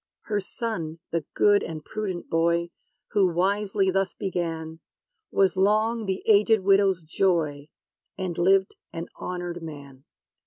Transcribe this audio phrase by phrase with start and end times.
[0.21, 2.71] Her son, the good and prudent boy,
[3.09, 4.79] Who wisely thus began,
[5.29, 7.69] Was long the aged widow's joy;
[8.17, 10.05] And lived an honored man.